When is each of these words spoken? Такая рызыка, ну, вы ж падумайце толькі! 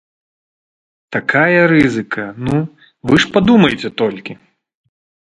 Такая 1.15 1.67
рызыка, 1.71 2.25
ну, 2.47 2.57
вы 3.11 3.21
ж 3.25 3.29
падумайце 3.37 3.93
толькі! 4.05 4.33